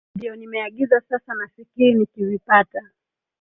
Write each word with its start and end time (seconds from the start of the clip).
ndio 0.15 0.35
nimeagiza 0.35 1.01
sasa 1.09 1.33
nafikiri 1.35 1.93
nikivipata 1.93 2.79